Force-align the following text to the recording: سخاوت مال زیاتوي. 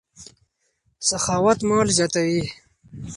سخاوت 1.09 1.57
مال 1.69 1.87
زیاتوي. 1.97 2.43